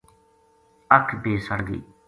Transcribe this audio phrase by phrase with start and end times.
[0.97, 1.81] اَکھ بے سڑ گئی